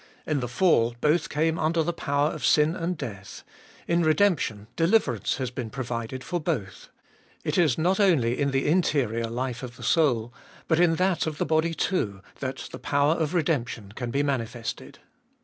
[0.25, 3.43] In the fall both came under the power of sin and death;
[3.87, 6.89] in redemption deliverance has been provided for both.
[7.43, 10.33] It is not only in the interior life of the soul,
[10.67, 14.97] but in that of the body too, that the power of redemption can be manifested.